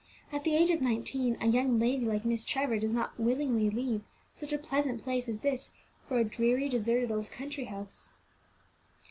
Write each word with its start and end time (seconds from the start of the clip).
At 0.33 0.43
the 0.43 0.55
age 0.55 0.71
of 0.71 0.81
nineteen, 0.81 1.37
a 1.39 1.45
young 1.45 1.77
lady 1.77 2.05
like 2.05 2.25
Miss 2.25 2.43
Trevor 2.43 2.79
does 2.79 2.91
not 2.91 3.15
willingly 3.19 3.69
leave 3.69 4.01
such 4.33 4.51
a 4.51 4.57
pleasant 4.57 5.03
place 5.03 5.29
as 5.29 5.41
this 5.41 5.69
for 6.07 6.17
a 6.17 6.23
dreary, 6.23 6.67
deserted 6.69 7.11
old 7.11 7.29
country 7.29 7.65
house." 7.65 8.09